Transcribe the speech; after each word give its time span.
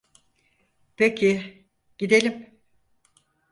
Peki, 0.97 1.63
gidelim. 1.97 2.59